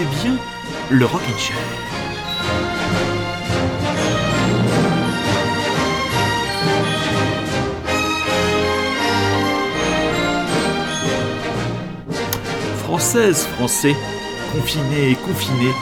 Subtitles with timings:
[0.00, 0.36] Bien
[0.90, 1.56] le Rockin' Chair.
[12.78, 13.94] Française, français,
[14.52, 15.72] confinés et confinés,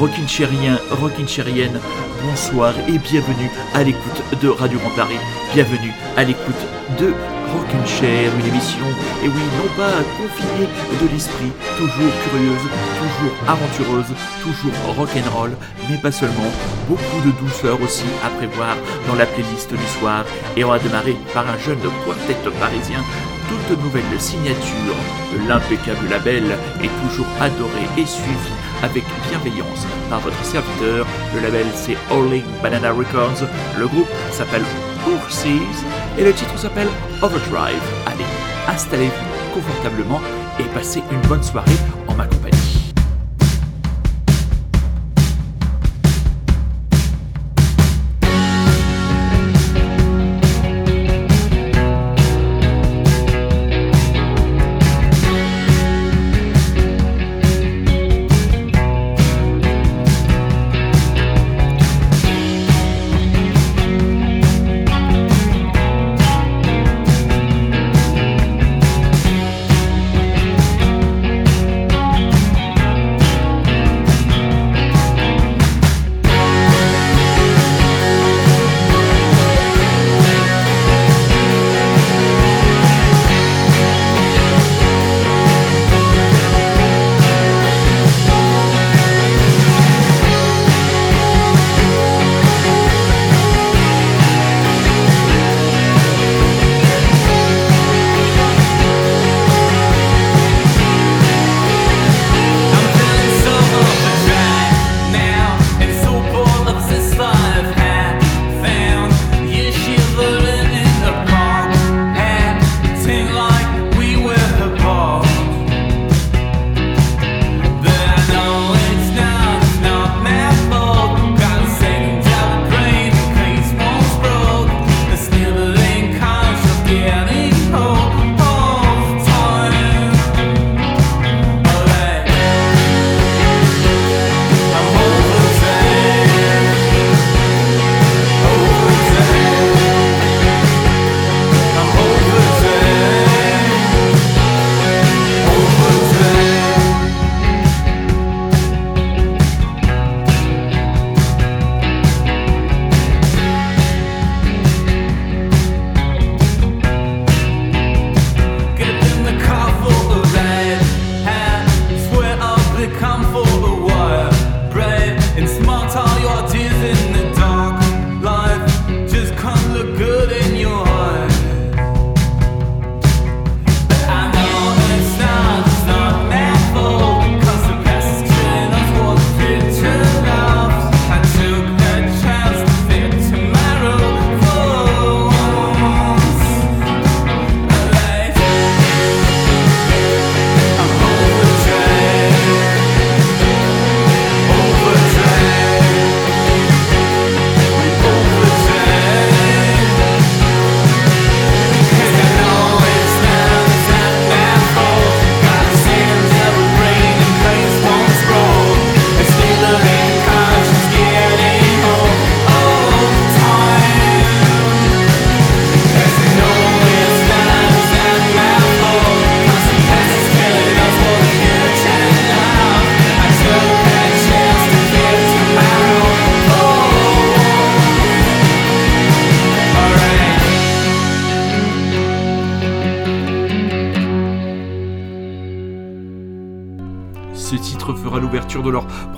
[0.00, 1.78] rockinchérien, rockinchérienne,
[2.22, 5.18] bonsoir et bienvenue à l'écoute de Radio Grand Paris,
[5.52, 6.54] bienvenue à l'écoute
[6.98, 7.12] de
[7.86, 8.84] Chair, une émission,
[9.24, 10.68] et oui, non pas confinée
[11.00, 12.66] de l'esprit, toujours curieuse,
[13.00, 15.56] toujours aventureuse, toujours rock'n'roll,
[15.88, 16.52] mais pas seulement,
[16.86, 18.76] beaucoup de douceur aussi à prévoir
[19.08, 20.24] dans la playlist du soir,
[20.56, 23.02] et on va démarrer par un jeune quartet parisien
[23.48, 24.96] toute nouvelle signature
[25.32, 26.44] de l'impeccable label
[26.82, 31.06] est toujours adorée et suivie avec bienveillance par votre serviteur.
[31.34, 33.48] Le label c'est All Banana Records.
[33.78, 34.64] Le groupe s'appelle
[36.18, 36.88] Et le titre s'appelle
[37.22, 37.82] Overdrive.
[38.06, 38.24] Allez,
[38.68, 40.20] installez-vous confortablement
[40.58, 41.70] et passez une bonne soirée
[42.08, 42.47] en ma compagnie.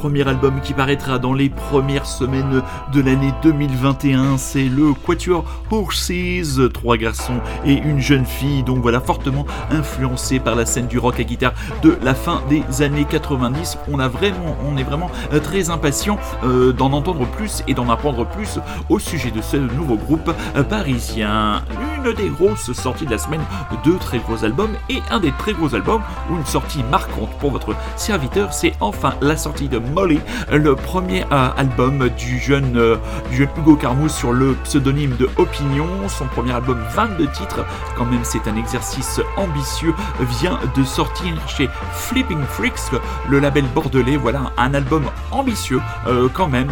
[0.00, 4.38] Premier album qui paraîtra dans les premières semaines de l'année 2021.
[4.38, 10.54] C'est le Quatuor Horses, trois garçons et une jeune fille, donc voilà, fortement influencés par
[10.54, 11.52] la scène du rock à guitare
[11.82, 13.76] de la fin des années 90.
[13.92, 17.90] On, a vraiment, on est vraiment euh, très impatient euh, d'en entendre plus et d'en
[17.90, 18.58] apprendre plus
[18.88, 21.62] au sujet de ce nouveau groupe euh, parisien
[21.98, 23.42] une des grosses sorties de la semaine,
[23.84, 26.00] deux très gros albums et un des très gros albums
[26.30, 30.20] ou une sortie marquante pour votre serviteur, c'est enfin la sortie de Molly,
[30.50, 32.96] le premier euh, album du jeune, euh,
[33.32, 37.64] Hugo Carmouze sur le pseudonyme de Opinion, son premier album 22 titres,
[37.96, 39.94] quand même c'est un exercice ambitieux,
[40.40, 42.92] vient de sortir chez Flipping Freaks,
[43.28, 46.70] le label bordelais, voilà un album ambitieux euh, quand même,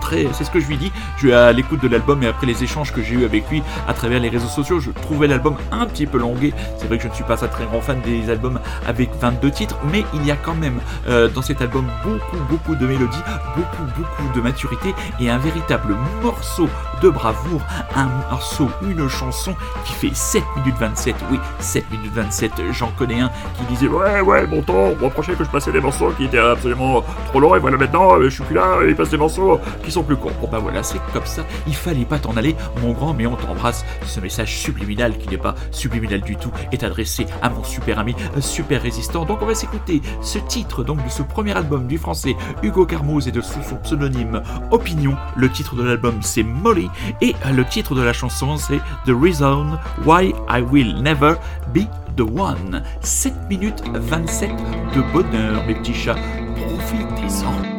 [0.00, 2.46] très, c'est ce que je lui dis, je suis à l'écoute de l'album et après
[2.46, 5.56] les échanges que j'ai eu avec lui à travers les réseaux sociaux, je trouvais l'album
[5.72, 8.00] un petit peu longué, c'est vrai que je ne suis pas un très grand fan
[8.02, 10.80] des albums avec 22 titres, mais il y a quand même
[11.34, 13.22] dans cet album beaucoup beaucoup de mélodies,
[13.56, 16.68] beaucoup beaucoup de maturité et un véritable morceau
[17.02, 17.62] de bravoure,
[17.96, 19.54] un morceau, une chanson
[19.84, 24.20] qui fait 7 minutes 27, oui 7 minutes 27, j'en connais un qui disait ouais
[24.20, 27.56] ouais bon temps, on reprochait que je passais des morceaux qui étaient absolument trop longs
[27.56, 30.32] et voilà maintenant je suis plus là, il passe des morceaux qui sont plus courts.
[30.40, 33.36] Bon bah voilà c'est comme ça, il fallait pas t'en aller mon grand mais on
[33.36, 37.98] t'embrasse, ce message subliminal qui n'est pas subliminal du tout est adressé à mon super
[37.98, 39.24] ami super résistant.
[39.24, 43.28] Donc on va s'écouter ce titre donc de ce premier album du français Hugo Carmouze
[43.28, 45.16] et de sous son pseudonyme Opinion.
[45.36, 46.88] Le titre de l'album c'est Molly
[47.20, 51.34] et le titre de la chanson c'est The Reason Why I Will Never
[51.74, 51.86] Be
[52.16, 52.82] the One.
[53.00, 54.50] 7 minutes 27
[54.94, 56.16] de bonheur mes petits chats.
[56.56, 57.69] Profitez-en.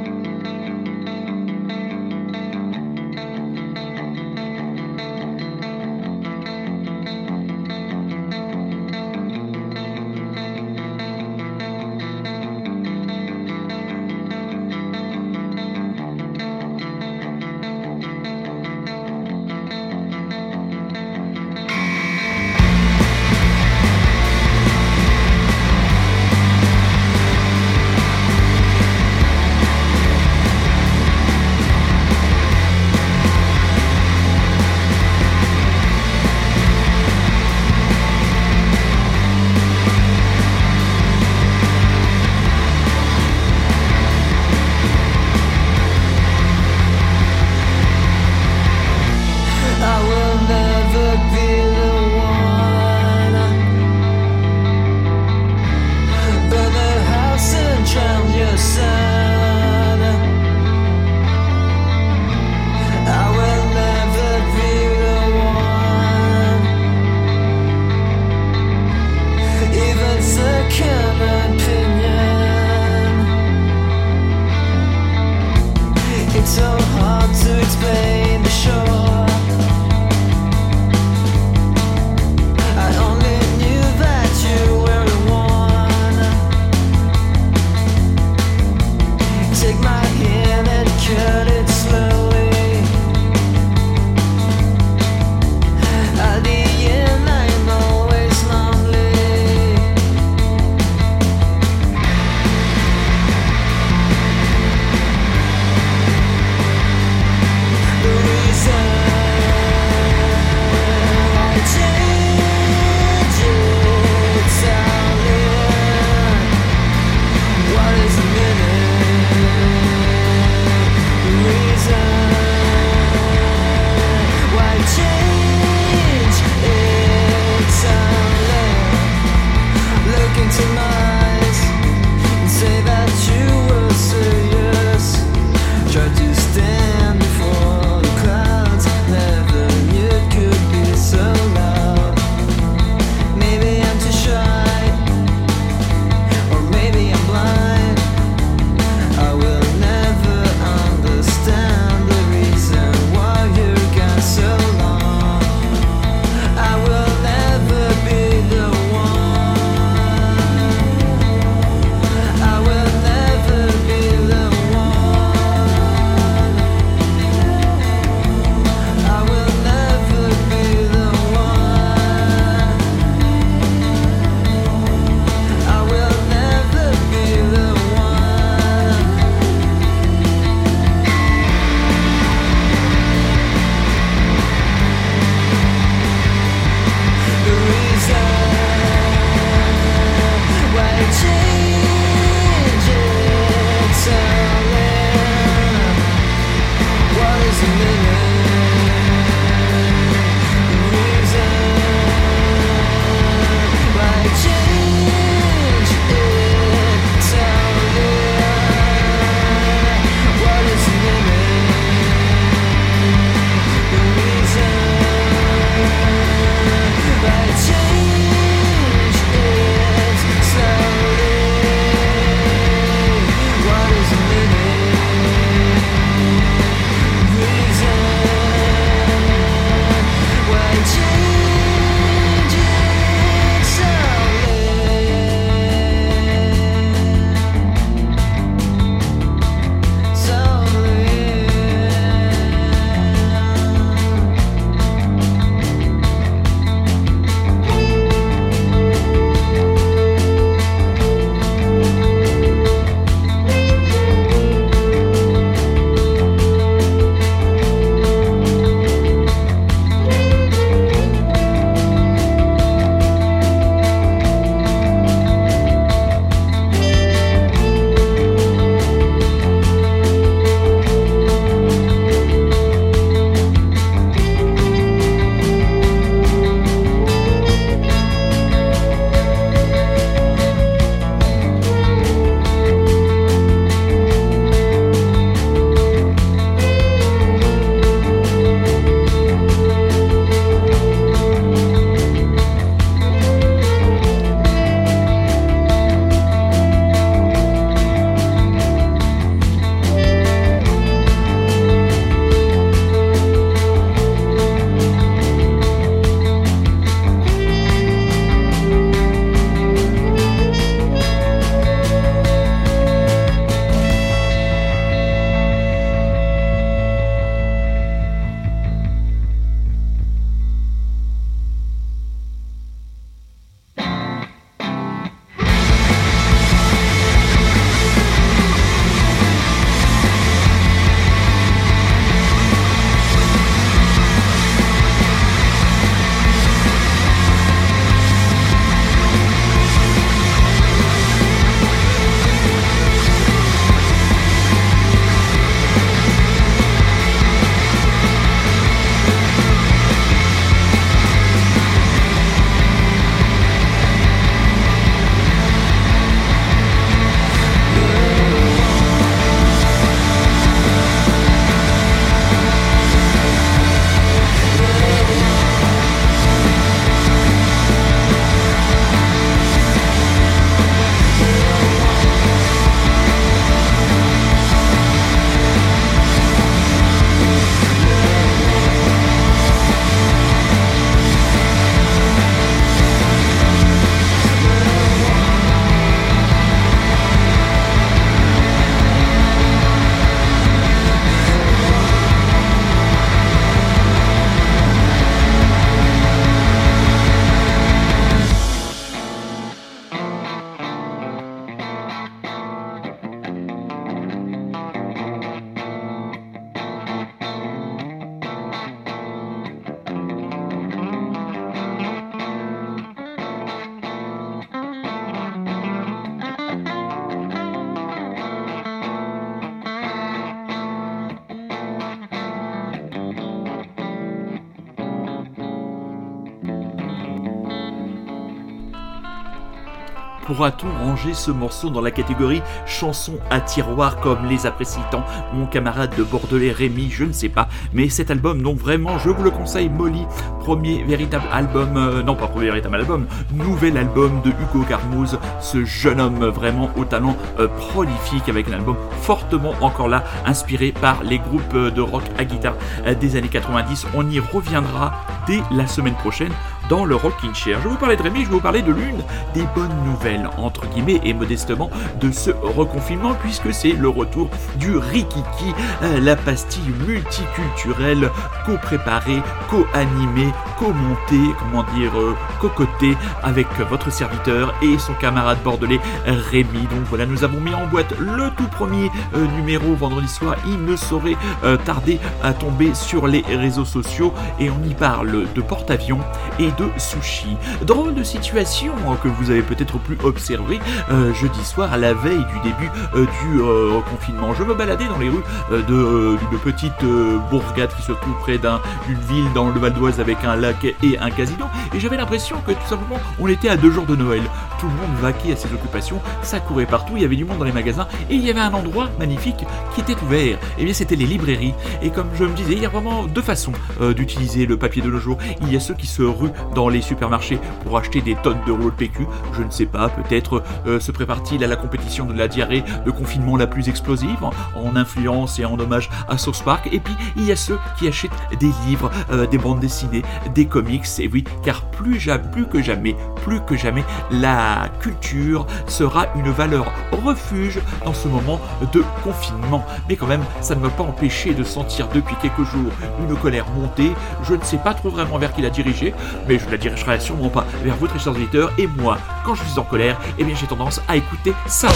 [430.32, 435.46] Pourra-t-on ranger ce morceau dans la catégorie chanson à tiroir comme les apprécie tant mon
[435.46, 439.24] camarade de Bordelais Rémi Je ne sais pas, mais cet album, donc vraiment, je vous
[439.24, 440.06] le conseille, Molly,
[440.40, 445.66] premier véritable album, euh, non pas premier véritable album, nouvel album de Hugo Carmouze, ce
[445.66, 451.04] jeune homme vraiment au talent euh, prolifique avec un album fortement encore là, inspiré par
[451.04, 452.56] les groupes euh, de rock à guitare
[453.02, 453.88] des années 90.
[453.96, 454.94] On y reviendra
[455.28, 456.32] dès la semaine prochaine
[456.72, 457.60] dans le Rockin' Chair.
[457.62, 461.02] Je vous parlais de Rémi, je vous parler de l'une des bonnes nouvelles, entre guillemets
[461.04, 468.10] et modestement, de ce reconfinement, puisque c'est le retour du Rikiki, euh, la pastille multiculturelle,
[468.46, 476.62] co-préparée, co-animée, co-montée, comment dire, euh, cocotée avec votre serviteur et son camarade bordelais Rémi.
[476.72, 480.38] Donc voilà, nous avons mis en boîte le tout premier euh, numéro vendredi soir.
[480.48, 481.18] Il ne saurait
[481.66, 486.00] tarder à tomber sur les réseaux sociaux et on y parle de porte-avions
[486.40, 487.38] et de sushi.
[487.66, 490.60] Drôle de situation hein, que vous avez peut-être pu observer
[490.92, 494.34] euh, jeudi soir à la veille du début euh, du euh, confinement.
[494.34, 495.24] Je me baladais dans les rues
[495.68, 496.84] d'une petite
[497.30, 500.98] bourgade qui se trouve près d'une ville dans le Val d'Oise avec un lac et
[501.00, 504.22] un casino et j'avais l'impression que tout simplement on était à deux jours de Noël.
[504.60, 507.40] Tout le monde vaquait à ses occupations, ça courait partout, il y avait du monde
[507.40, 510.38] dans les magasins et il y avait un endroit magnifique qui était ouvert.
[510.38, 511.54] Et eh bien c'était les librairies.
[511.82, 513.54] Et comme je me disais, il y a vraiment deux façons
[513.96, 515.18] d'utiliser le papier de nos jours.
[515.42, 518.52] Il y a ceux qui se ruent dans les supermarchés pour acheter des tonnes de
[518.52, 519.08] rouleaux de PQ.
[519.34, 522.92] Je ne sais pas, peut-être euh, se prépare-t-il à la compétition de la diarrhée de
[522.92, 526.70] confinement la plus explosive, en, influence et en hommage à Source Park.
[526.72, 530.46] Et puis, il y a ceux qui achètent des livres, euh, des bandes dessinées, des
[530.46, 530.86] comics.
[531.00, 536.72] Et oui, car plus, plus que jamais, plus que jamais, la culture sera une valeur
[537.04, 538.40] refuge dans ce moment
[538.74, 539.66] de confinement.
[539.90, 543.46] Mais quand même, ça ne m'a pas empêché de sentir depuis quelques jours une colère
[543.52, 543.92] monter.
[544.24, 545.94] Je ne sais pas trop vraiment vers qui la diriger,
[546.28, 548.52] mais je la dirigerai sûrement pas vers votre chers auditeurs.
[548.58, 551.70] Et moi, quand je suis en colère, eh bien j'ai tendance à écouter ça.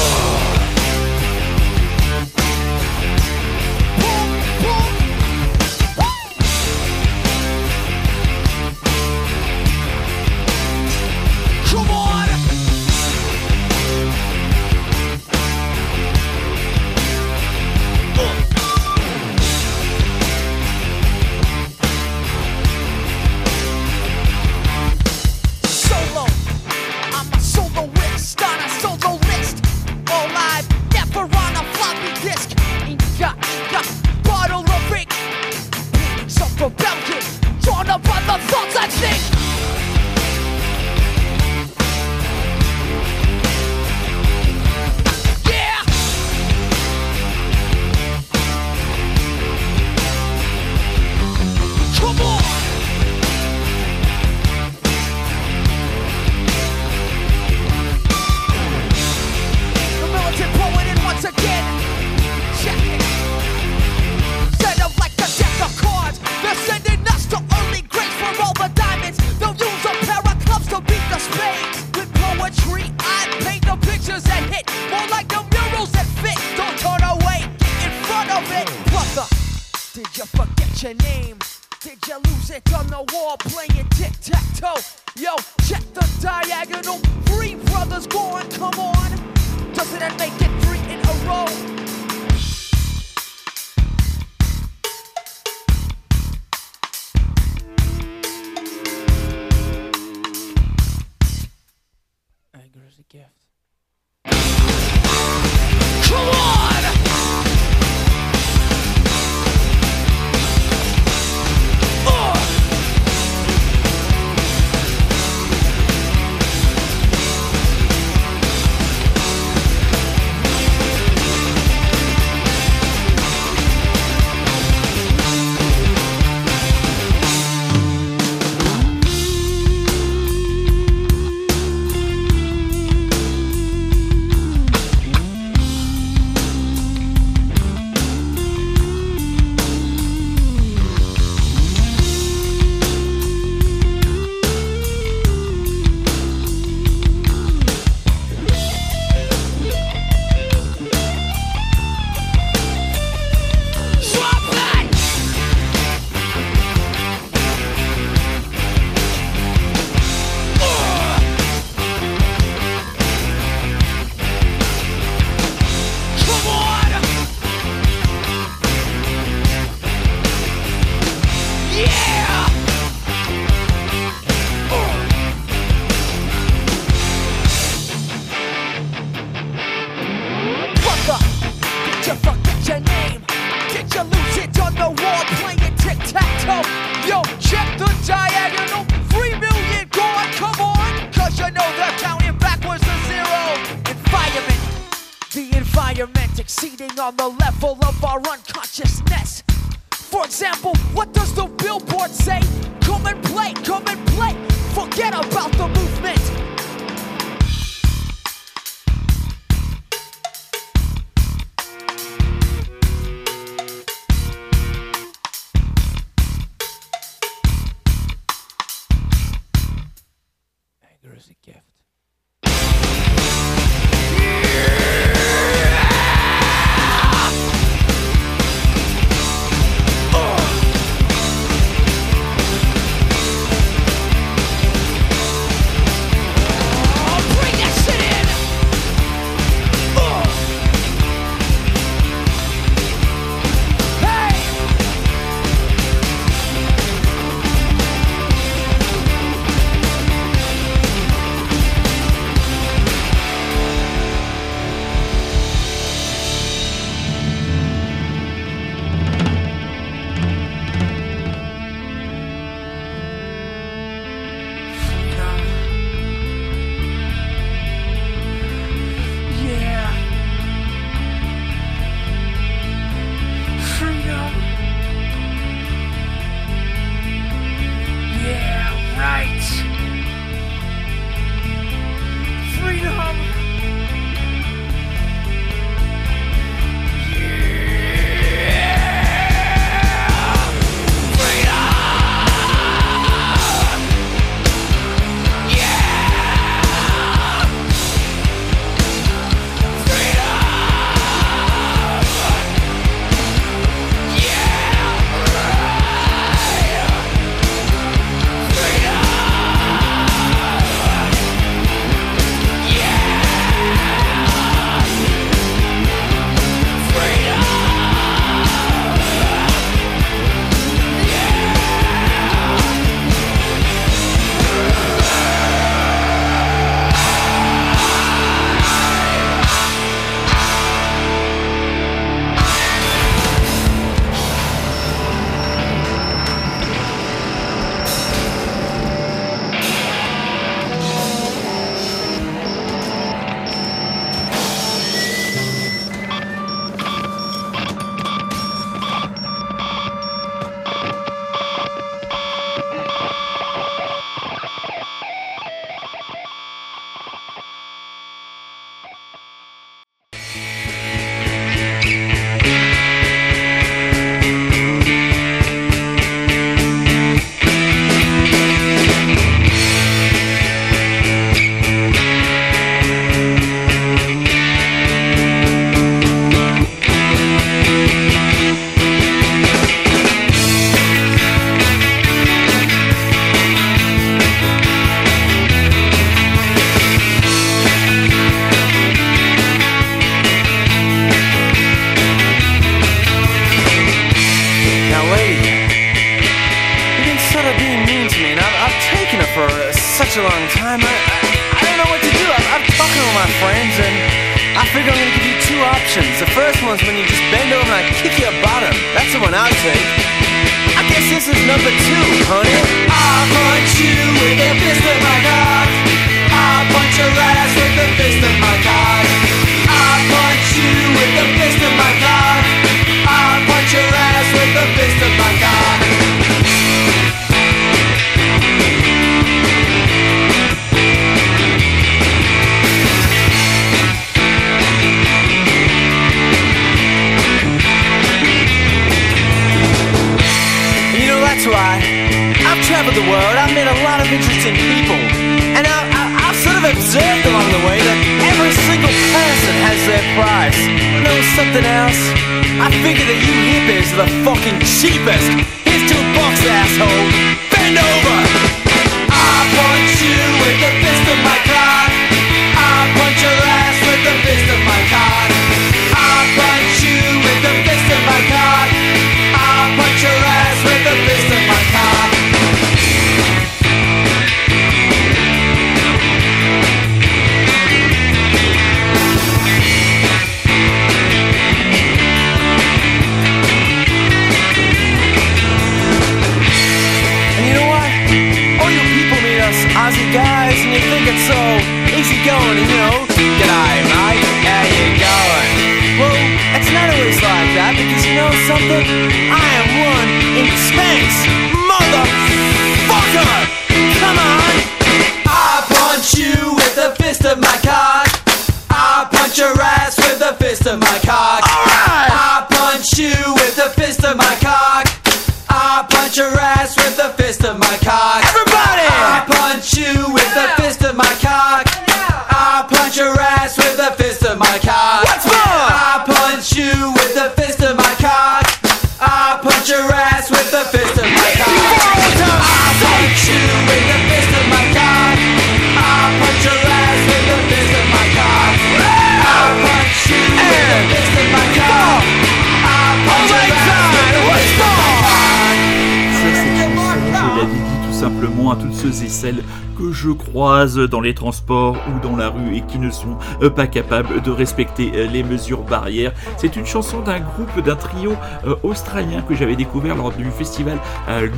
[550.06, 553.66] Je croise dans les transports ou dans la rue et qui ne sont euh, pas
[553.66, 556.14] capables de respecter euh, les mesures barrières.
[556.38, 558.14] C'est une chanson d'un groupe, d'un trio
[558.46, 560.78] euh, australien que j'avais découvert lors du festival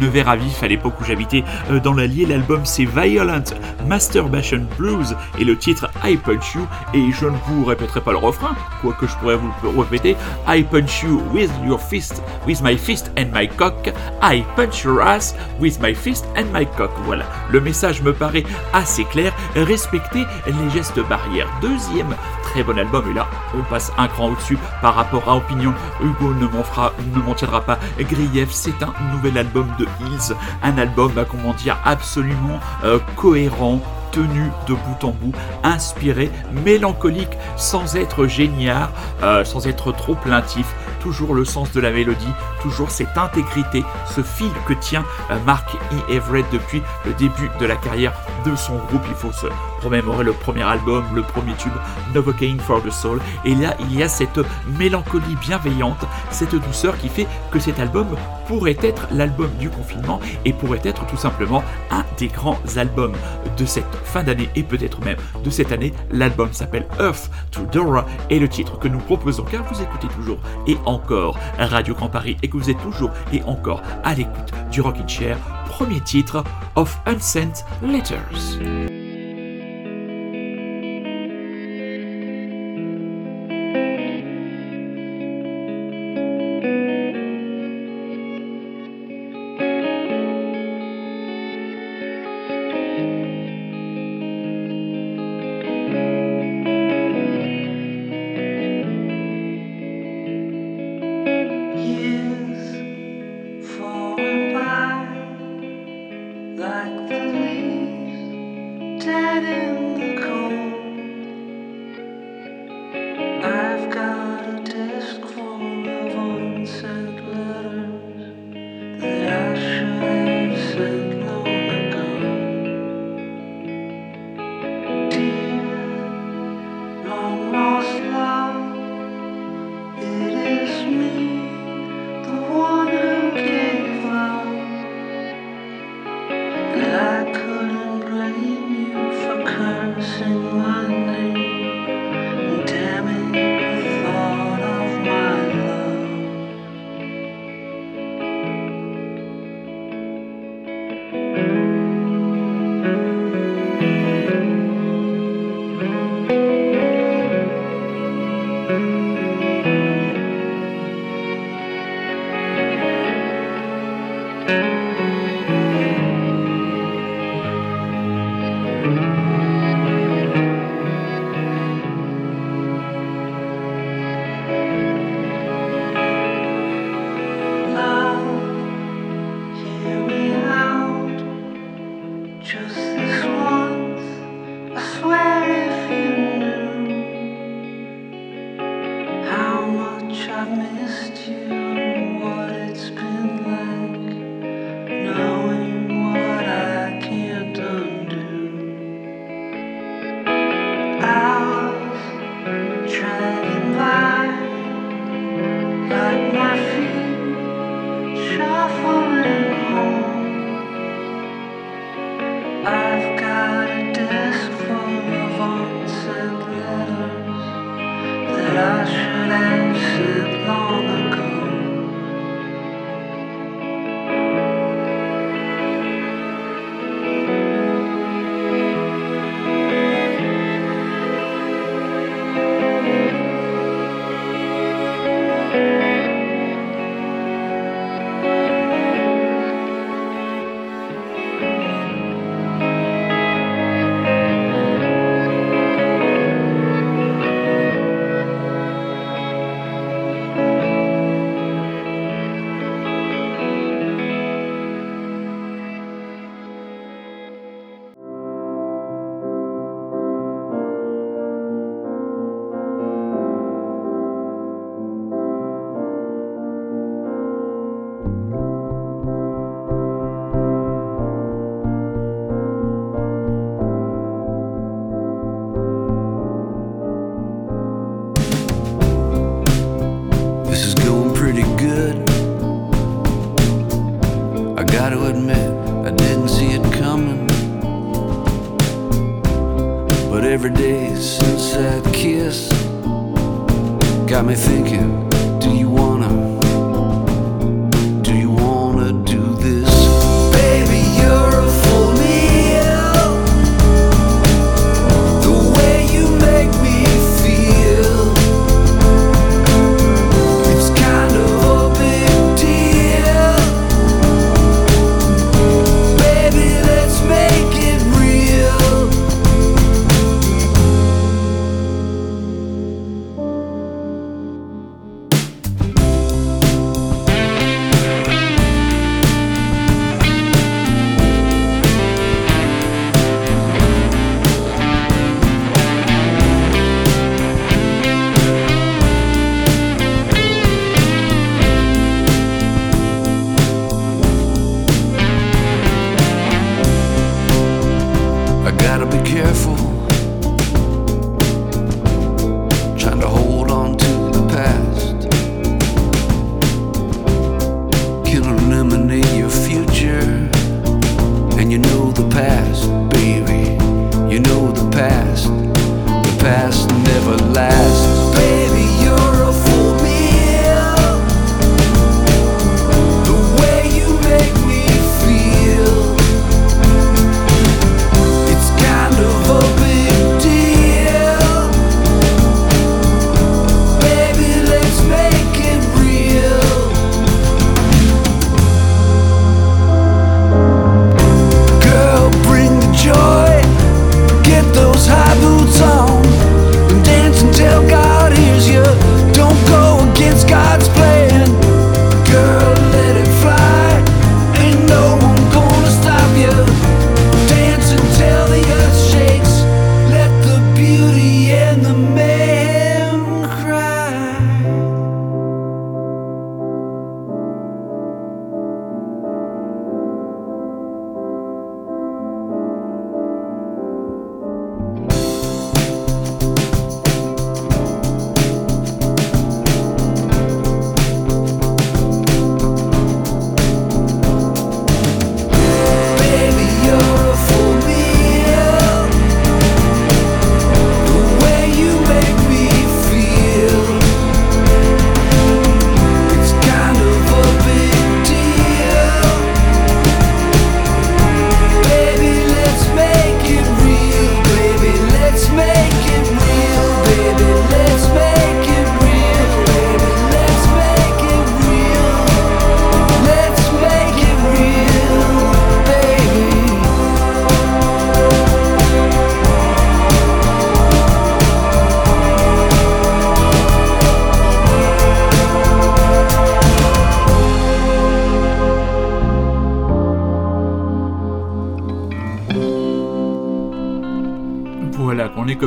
[0.02, 1.44] Nevers à Vif à l'époque où j'habitais
[1.84, 2.26] dans l'Allier.
[2.26, 3.44] L'album c'est Violent
[3.88, 6.68] Masturbation Blues et le titre I Punch You.
[6.94, 10.18] Et je ne vous répéterai pas le refrain, quoique je pourrais vous le répéter.
[10.48, 13.88] I punch you with your fist, with my fist and my cock.
[14.22, 16.92] I punch your ass with my fist and my cock.
[17.06, 19.34] Voilà, le message me paraît assez clair.
[19.56, 21.50] Respectez les gestes barrières.
[21.62, 25.74] Deuxième très bon album, et là on passe un cran au-dessus par rapport à Opinion.
[26.02, 26.94] Hugo ne m'en fera,
[27.36, 28.50] tiendra pas grief.
[28.52, 34.52] C'est un nouvel album de Hills, un album, bah, comment dire, absolument euh, cohérent tenu
[34.68, 36.32] de bout en bout, inspiré,
[36.66, 38.90] mélancolique, sans être génial,
[39.22, 44.22] euh, sans être trop plaintif, toujours le sens de la mélodie, toujours cette intégrité, ce
[44.22, 46.14] fil que tient euh, Mark E.
[46.14, 48.14] Everett depuis le début de la carrière
[48.46, 49.04] de son groupe.
[49.10, 49.48] Il faut se
[49.84, 51.74] remémorer le premier album, le premier tube,
[52.14, 53.20] Novocaine for the Soul.
[53.46, 54.40] Et là, il y a cette
[54.78, 58.08] mélancolie bienveillante, cette douceur qui fait que cet album
[58.48, 63.14] pourrait être l'album du confinement et pourrait être tout simplement un des grands albums
[63.58, 65.94] de cette fin d'année et peut-être même de cette année.
[66.12, 70.40] L'album s'appelle Earth to Dora et le titre que nous proposons car vous écoutez toujours
[70.66, 74.82] et encore Radio Grand Paris et que vous êtes toujours et encore à l'écoute du
[74.82, 76.44] Rockin' Chair, premier titre
[76.76, 79.07] of Unsent Letters.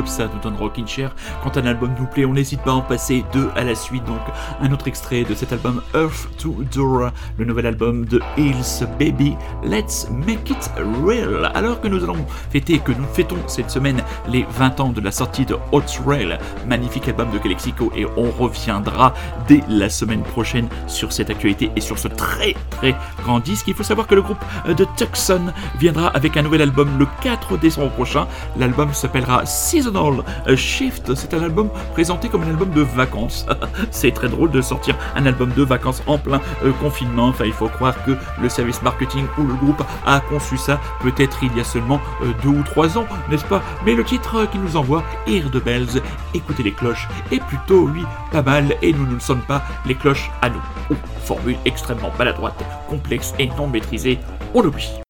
[0.01, 0.51] Comme ça en
[1.43, 4.03] Quand un album nous plaît, on n'hésite pas à en passer deux à la suite.
[4.05, 4.21] Donc,
[4.61, 9.35] un autre extrait de cet album Earth to Dora, le nouvel album de Hills Baby.
[9.63, 10.71] Let's make it
[11.05, 11.51] real.
[11.53, 15.11] Alors que nous allons fêter, que nous fêtons cette semaine les 20 ans de la
[15.11, 19.13] sortie de Hot Rail, magnifique album de Calexico, et on reviendra
[19.47, 23.67] dès la semaine prochaine sur cette actualité et sur ce très très grand disque.
[23.67, 27.57] Il faut savoir que le groupe de Tucson viendra avec un nouvel album le 4
[27.57, 28.27] décembre prochain.
[28.57, 30.23] L'album s'appellera Seasonal
[30.61, 31.15] Shift.
[31.15, 33.45] C'est un album présenté comme un album de vacances.
[33.91, 37.27] C'est très drôle de sortir un album de vacances en plein euh, confinement.
[37.27, 41.43] Enfin, il faut croire que le service marketing ou le groupe a conçu ça peut-être
[41.43, 43.61] il y a seulement euh, deux ou trois ans, n'est-ce pas?
[43.85, 46.01] Mais le titre qui nous envoie, Ear de Bells,
[46.33, 50.31] écoutez les cloches, est plutôt, lui, pas mal et nous ne sommes pas les cloches
[50.41, 50.61] à nous.
[50.91, 54.19] Oh, formule extrêmement maladroite, complexe et non maîtrisée,
[54.53, 55.01] on l'oublie.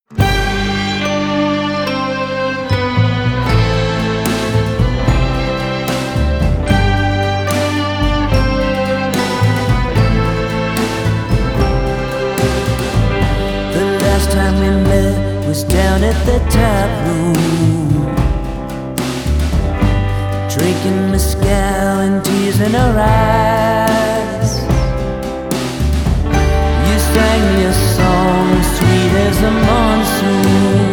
[15.52, 17.36] Was down at the tap room.
[20.56, 24.52] Drinking mezcal and tears in our eyes.
[26.88, 30.91] You sang me a song sweet as a monsoon.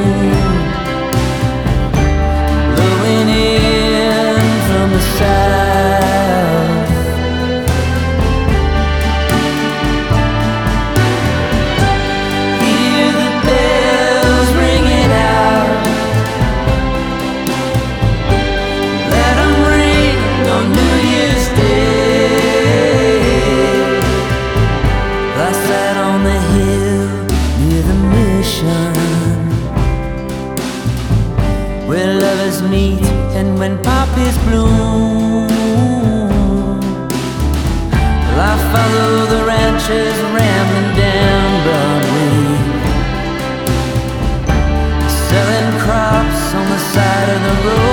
[47.19, 47.88] Side of the road.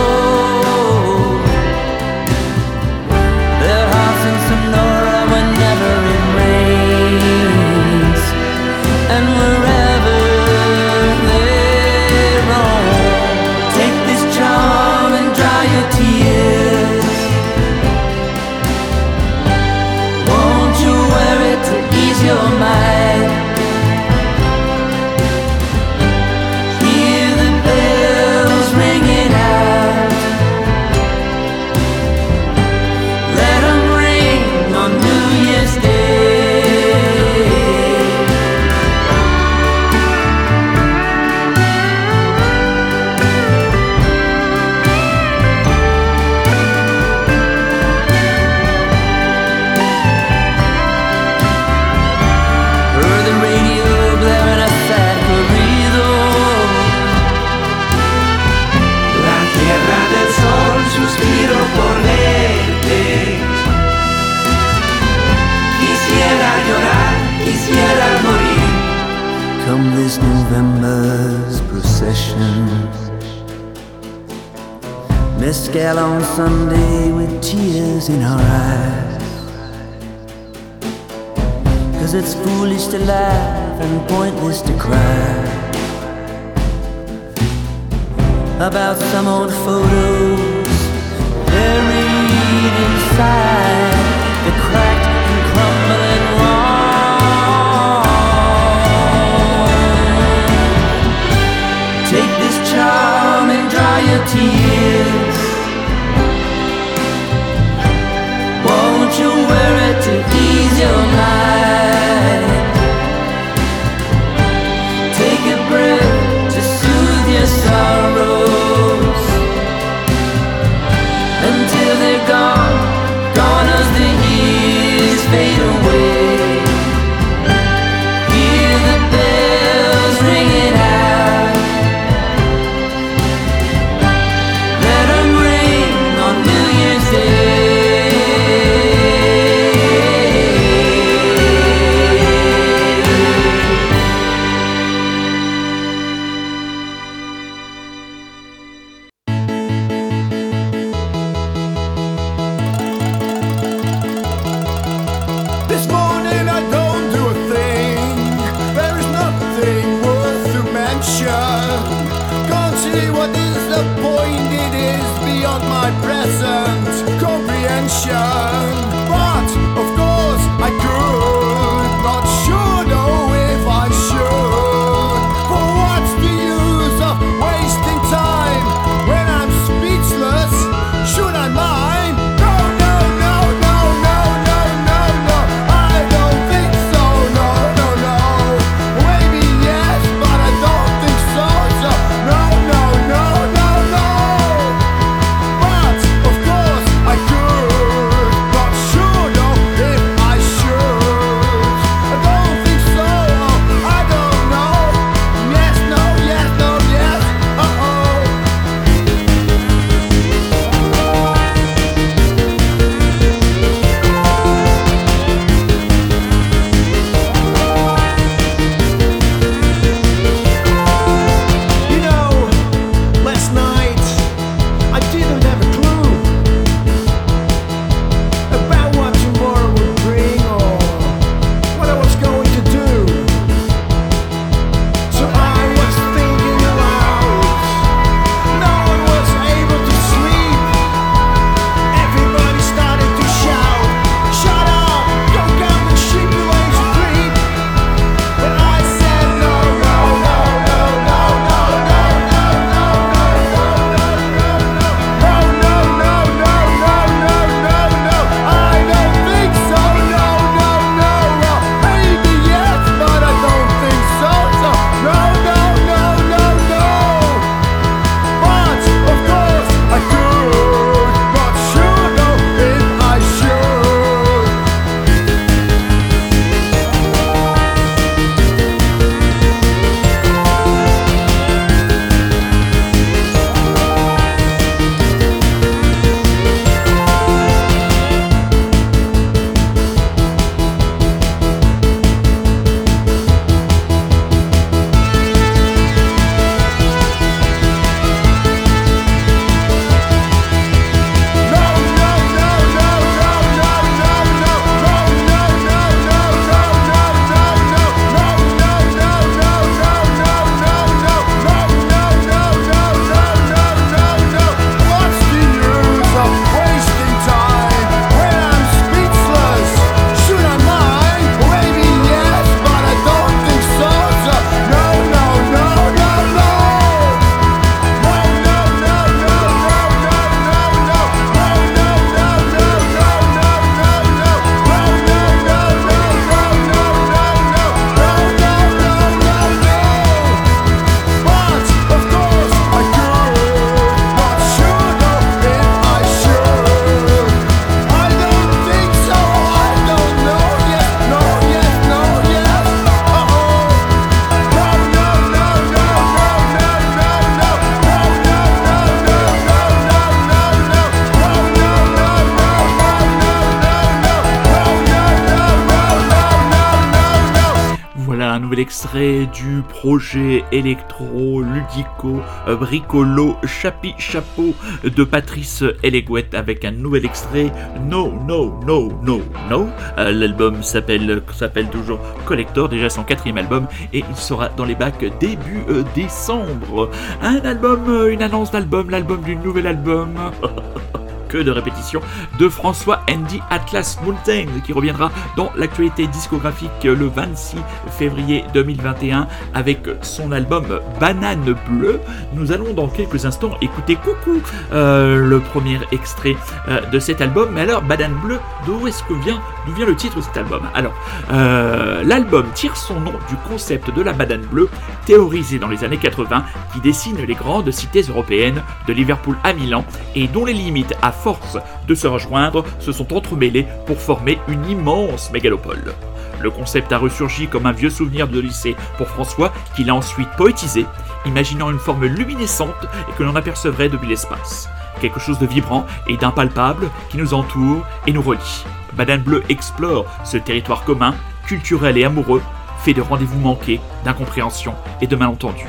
[368.66, 377.06] Extrait du projet électro ludico euh, bricolo chapi chapeau de Patrice Elegouet avec un nouvel
[377.06, 377.52] extrait
[377.88, 379.68] No No No No No.
[380.00, 384.74] Euh, L'album s'appelle s'appelle toujours Collector, déjà son quatrième album et il sera dans les
[384.74, 386.90] bacs début euh, décembre.
[387.22, 390.10] Un album, une annonce d'album, l'album du nouvel album.
[391.28, 392.02] que de répétitions
[392.40, 397.58] de François Andy Atlas Mountain qui reviendra dans l'actualité discographique le 26
[397.92, 402.00] février 2021 avec son album Banane Bleue.
[402.34, 404.42] Nous allons dans quelques instants écouter Coucou,
[404.74, 406.36] euh, le premier extrait
[406.68, 407.50] euh, de cet album.
[407.54, 410.62] Mais alors, Banane Bleue, d'où est-ce que vient, d'où vient le titre de cet album?
[410.74, 410.94] Alors,
[411.32, 414.70] euh, l'album tire son nom du concept de la banane bleue
[415.06, 419.86] théorisé dans les années 80 qui dessine les grandes cités européennes de Liverpool à Milan
[420.16, 421.58] et dont les limites à force
[421.88, 425.94] de se rejoindre se sont entremêlées pour former une immense mégalopole.
[426.42, 430.30] Le concept a ressurgi comme un vieux souvenir de lycée pour François, qu'il a ensuite
[430.38, 430.86] poétisé,
[431.26, 434.70] imaginant une forme luminescente et que l'on apercevrait depuis l'espace.
[435.02, 438.66] Quelque chose de vibrant et d'impalpable qui nous entoure et nous relie.
[438.94, 441.16] Banane Bleue explore ce territoire commun,
[441.48, 442.42] culturel et amoureux,
[442.84, 445.68] fait de rendez-vous manqués, d'incompréhension et de malentendus.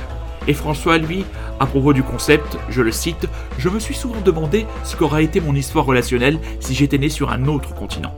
[0.49, 1.25] Et François, lui,
[1.59, 3.29] à propos du concept, je le cite,
[3.59, 7.31] Je me suis souvent demandé ce qu'aurait été mon histoire relationnelle si j'étais né sur
[7.31, 8.15] un autre continent.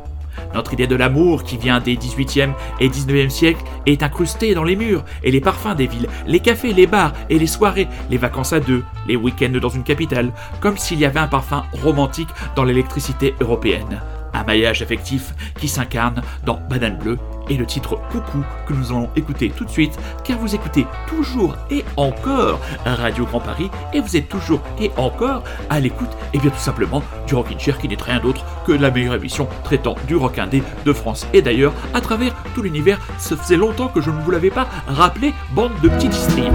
[0.55, 4.77] Notre idée de l'amour qui vient des 18e et 19e siècles est incrustée dans les
[4.77, 8.53] murs et les parfums des villes, les cafés, les bars et les soirées, les vacances
[8.53, 12.65] à deux, les week-ends dans une capitale, comme s'il y avait un parfum romantique dans
[12.65, 14.01] l'électricité européenne.
[14.33, 17.19] Un maillage affectif qui s'incarne dans Banane Bleue
[17.49, 21.57] et le titre Coucou que nous allons écouter tout de suite car vous écoutez toujours
[21.71, 26.51] et encore Radio Grand Paris et vous êtes toujours et encore à l'écoute et bien
[26.51, 30.17] tout simplement du Rockin' Chair qui n'est rien d'autre que la meilleure émission traitant du
[30.17, 32.99] rock indé de France et d'ailleurs à travers tout l'univers.
[33.19, 36.53] Ça faisait longtemps que je ne vous l'avais pas rappelé, bande de petits distribs.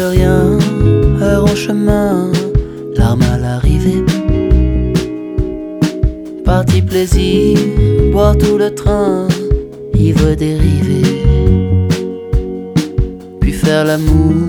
[0.00, 0.58] Rien,
[1.20, 2.30] heure en chemin,
[2.96, 4.04] larmes à l'arrivée.
[6.44, 7.58] Parti plaisir,
[8.12, 9.26] boire tout le train,
[9.94, 11.02] ivre dérivé.
[13.40, 14.48] Puis faire l'amour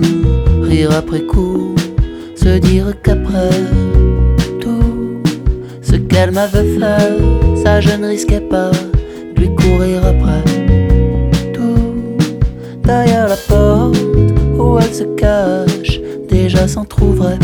[0.62, 1.74] rire après coup,
[2.36, 3.50] se dire qu'après
[4.60, 5.22] tout
[5.82, 8.70] ce qu'elle m'avait fait, ça je ne risquais pas
[9.34, 10.44] de lui courir après.
[11.52, 12.16] Tout
[12.84, 14.07] derrière la porte
[14.68, 17.38] où elle se cache, déjà s'en trouverait.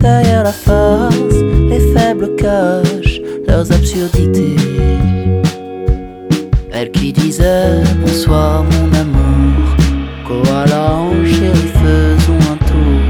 [0.00, 4.56] Derrière la farce, les faibles cachent leurs absurdités.
[6.72, 9.64] Elle qui disait bonsoir mon amour.
[10.26, 13.00] Koala en chéri, faisons un tour.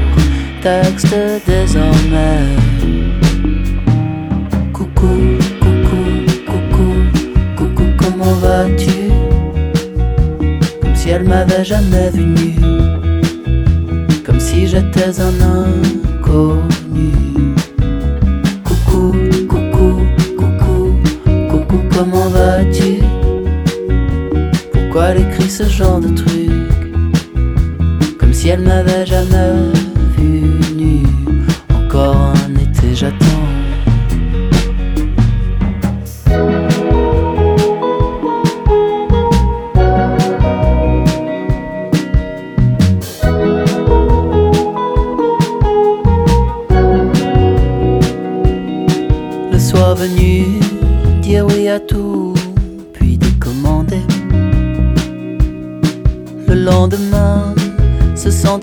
[0.61, 1.15] Texte
[1.45, 2.47] désormais.
[4.73, 5.15] Coucou,
[5.61, 6.03] coucou,
[6.45, 6.89] coucou,
[7.57, 8.98] coucou, comment vas-tu?
[11.19, 12.55] Elle m'avait jamais vu.
[14.25, 15.33] Comme si j'étais un
[15.65, 17.11] inconnu.
[18.63, 19.11] Coucou,
[19.49, 20.01] coucou,
[20.37, 20.95] coucou,
[21.49, 23.01] coucou, comment vas-tu?
[24.71, 26.51] Pourquoi elle écrit ce genre de truc?
[28.17, 29.73] Comme si elle m'avait jamais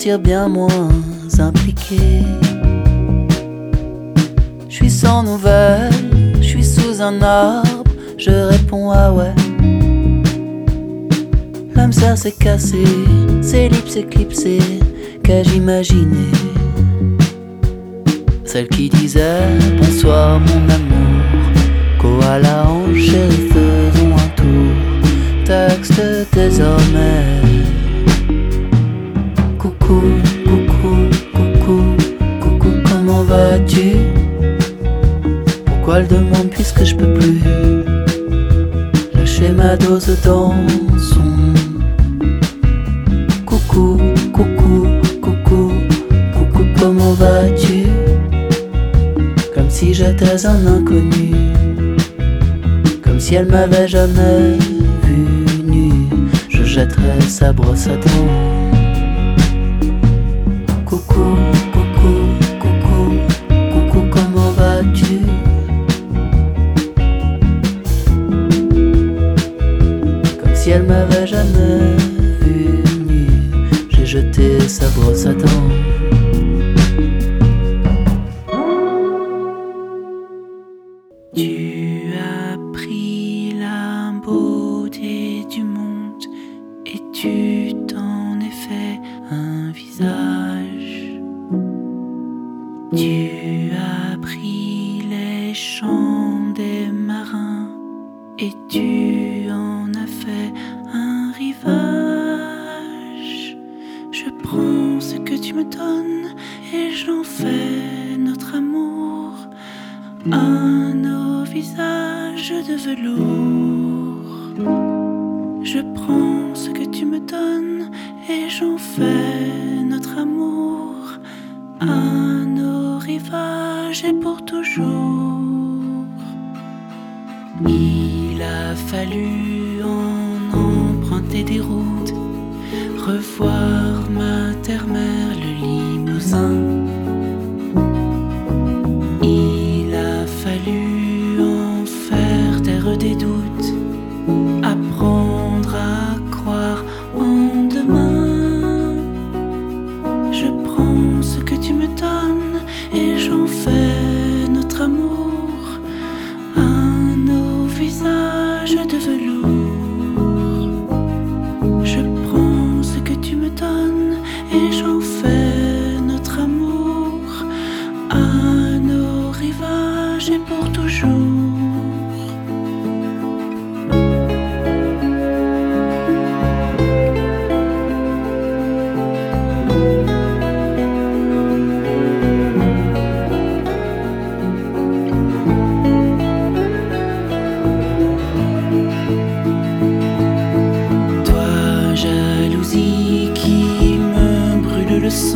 [0.07, 1.06] se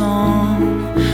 [0.01, 1.10] song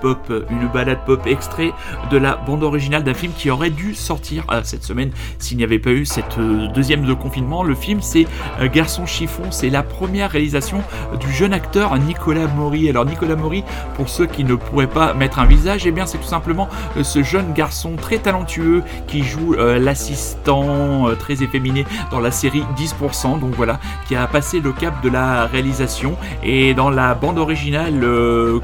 [0.00, 1.72] Pop, une balade pop extrait
[2.10, 5.64] de la bande originale d'un film qui aurait dû sortir euh, cette semaine s'il n'y
[5.64, 7.62] avait pas eu cette euh, deuxième de confinement.
[7.62, 8.26] Le film c'est
[8.60, 10.82] euh, Garçon chiffon, c'est la première réalisation
[11.20, 12.88] du jeune acteur Nicolas Maury.
[12.88, 13.64] Alors Nicolas Maury,
[13.94, 16.68] pour ceux qui ne pourraient pas mettre un visage, eh bien c'est tout simplement
[17.02, 23.40] ce jeune garçon très talentueux qui joue l'assistant très efféminé dans la série 10%.
[23.40, 28.04] Donc voilà, qui a passé le cap de la réalisation et dans la bande originale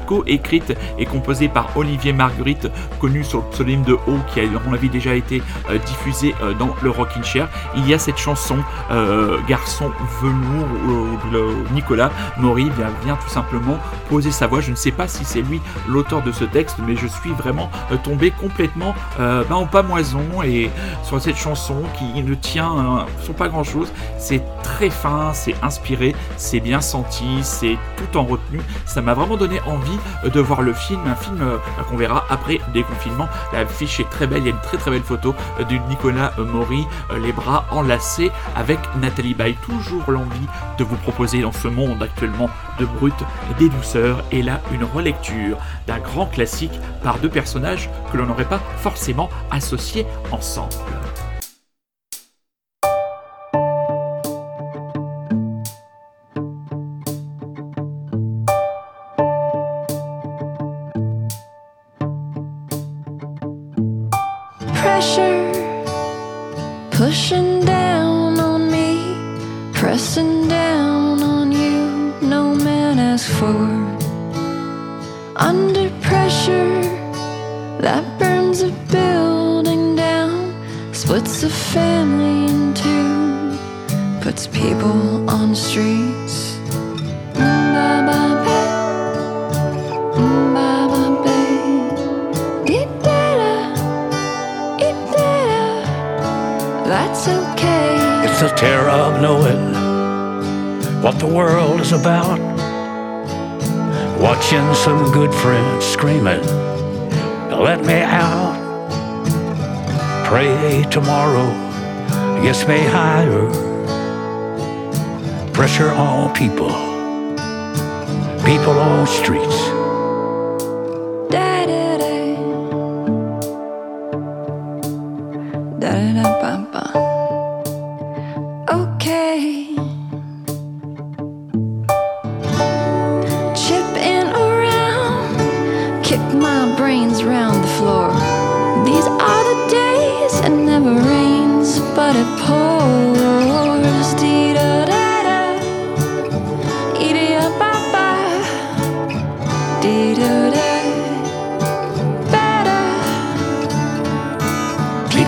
[0.07, 2.67] co-écrite et composée par Olivier Marguerite,
[2.99, 6.53] connu sur le pseudonyme de O, qui a mon avis déjà été euh, diffusé euh,
[6.53, 7.47] dans le Rockin' Chair.
[7.75, 8.57] Il y a cette chanson
[8.91, 9.91] euh, Garçon
[10.21, 13.77] velours où Nicolas Maury vient, vient tout simplement
[14.09, 14.61] poser sa voix.
[14.61, 17.69] Je ne sais pas si c'est lui l'auteur de ce texte, mais je suis vraiment
[18.03, 20.69] tombé complètement ben, en pamoison et
[21.03, 23.91] sur cette chanson qui ne tient sur pas grand chose.
[24.17, 28.61] C'est très fin, c'est inspiré, c'est bien senti, c'est tout en retenue.
[28.85, 29.97] Ça m'a vraiment donné envie
[30.29, 31.57] de voir le film, un film euh,
[31.89, 33.27] qu'on verra après déconfinement.
[33.53, 35.75] La fiche est très belle, il y a une très très belle photo euh, de
[35.89, 39.55] Nicolas euh, Maury, euh, les bras enlacés avec Nathalie Baye.
[39.61, 43.15] Toujours l'envie de vous proposer dans ce monde actuellement de brut
[43.57, 48.45] des douceurs et là une relecture d'un grand classique par deux personnages que l'on n'aurait
[48.45, 50.73] pas forcément associés ensemble.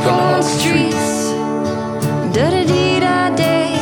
[0.04, 1.32] cold streets,
[2.34, 3.74] da da dee da day.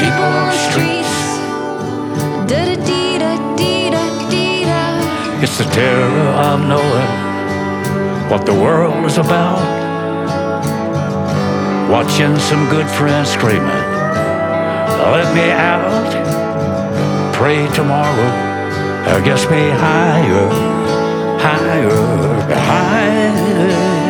[0.00, 1.16] People on the streets,
[2.50, 5.42] da dee da dee I dee da.
[5.42, 7.10] It's the terror of knowing
[8.30, 9.62] what the world is about.
[11.90, 13.84] Watching some good friends screaming,
[15.14, 16.10] let me out.
[17.34, 18.30] Pray tomorrow,
[19.14, 20.74] I guess me higher
[21.44, 24.03] higher, higher.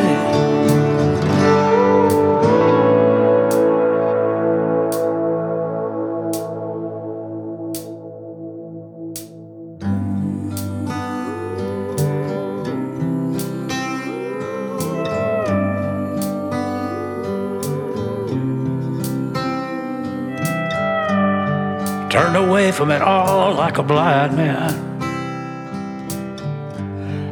[22.74, 24.72] From it all like a blind man.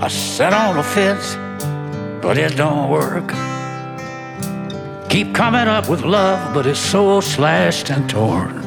[0.00, 1.34] I sat on the fence,
[2.22, 3.28] but it don't work.
[5.10, 8.62] Keep coming up with love, but it's so slashed and torn.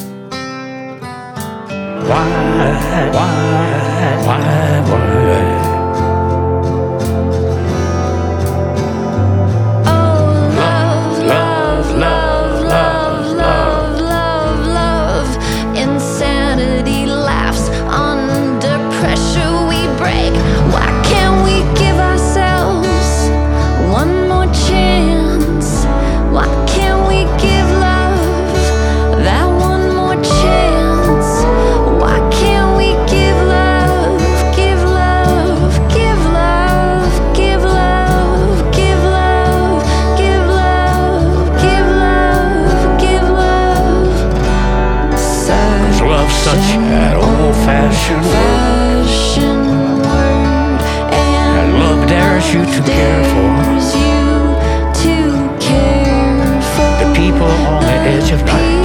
[2.09, 2.27] Why,
[3.13, 5.54] why, why, why?
[46.45, 49.07] Such an old-fashioned word?
[51.11, 54.25] And love dares you to care for dares you
[55.01, 55.15] to
[55.59, 58.84] care for the people on the edge of night.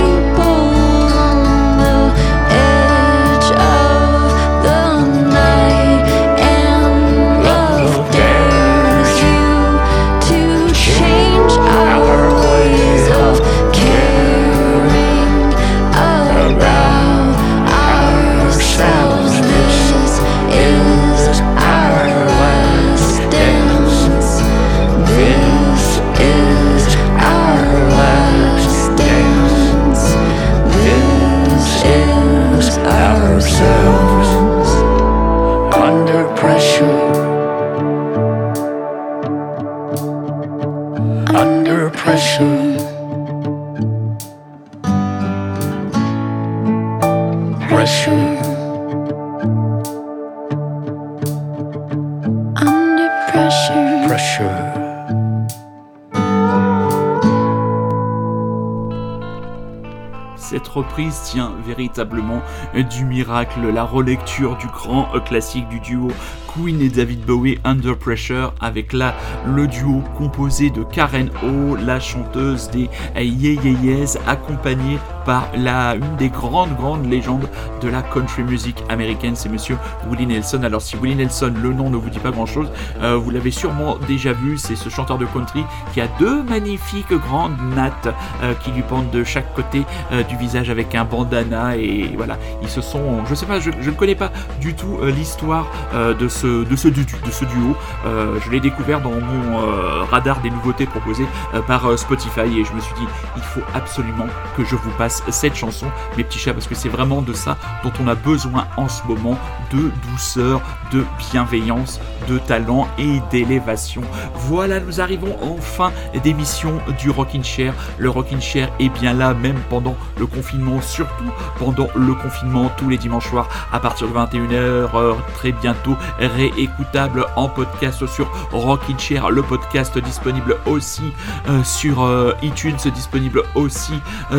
[61.98, 66.10] Du miracle, la relecture du grand classique du duo
[66.46, 69.14] Queen et David Bowie Under Pressure avec là
[69.46, 76.28] le duo composé de Karen O, la chanteuse des Yeahs, accompagnée par la, une des
[76.28, 77.48] grandes grandes légendes
[77.82, 79.76] de la country music américaine, c'est monsieur
[80.08, 80.62] Willie Nelson.
[80.62, 83.96] Alors si Willie Nelson, le nom ne vous dit pas grand chose, vous l'avez sûrement
[84.06, 88.08] déjà vu, c'est ce chanteur de country qui a deux magnifiques grandes nattes
[88.42, 92.36] euh, qui lui pendent de chaque côté euh, du visage avec un bandana et voilà,
[92.62, 96.14] ils se sont, je sais pas, je, ne connais pas du tout euh, l'histoire euh,
[96.14, 97.76] de ce de ce de ce duo.
[98.06, 102.40] Euh, je l'ai découvert dans mon euh, radar des nouveautés proposées euh, par euh, Spotify
[102.40, 103.06] et je me suis dit
[103.36, 106.88] il faut absolument que je vous passe cette chanson, mes petits chats, parce que c'est
[106.88, 109.36] vraiment de ça dont on a besoin en ce moment,
[109.72, 110.60] de douceur,
[110.92, 114.02] de bienveillance, de talent et d'élévation.
[114.34, 115.92] Voilà, nous arrivons en fin
[116.22, 117.74] d'émission du Rockin' Chair.
[117.98, 122.88] Le Rockin' Chair est bien là, même pendant le confinement, surtout pendant le confinement, tous
[122.88, 124.54] les dimanches soirs à partir de 21h,
[124.94, 131.12] euh, très bientôt réécoutable en podcast sur Rockin' Chair, le podcast disponible aussi
[131.48, 133.94] euh, sur euh, iTunes, disponible aussi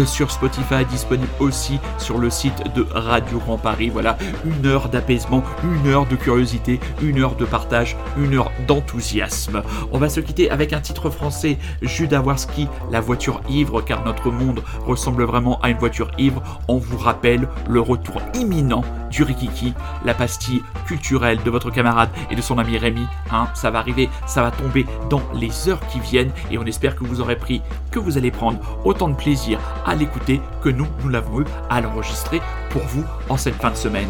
[0.05, 3.89] sur Spotify, disponible aussi sur le site de Radio Grand Paris.
[3.89, 9.63] Voilà, une heure d'apaisement, une heure de curiosité, une heure de partage, une heure d'enthousiasme.
[9.91, 14.31] On va se quitter avec un titre français, Judas Warski, La voiture ivre, car notre
[14.31, 16.41] monde ressemble vraiment à une voiture ivre.
[16.67, 19.73] On vous rappelle le retour imminent du Rikiki,
[20.05, 23.05] la pastille culturelle de votre camarade et de son ami Rémi.
[23.31, 26.95] Hein, ça va arriver, ça va tomber dans les heures qui viennent et on espère
[26.95, 30.87] que vous aurez pris, que vous allez prendre autant de plaisir à l'écouter que nous,
[31.03, 34.09] nous l'avons eu à l'enregistrer pour vous en cette fin de semaine.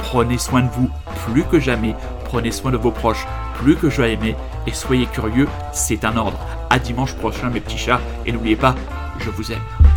[0.00, 0.90] Prenez soin de vous
[1.26, 3.26] plus que jamais, prenez soin de vos proches
[3.56, 4.36] plus que jamais
[4.66, 6.38] et soyez curieux, c'est un ordre.
[6.70, 8.74] À dimanche prochain mes petits chats et n'oubliez pas,
[9.18, 9.87] je vous aime.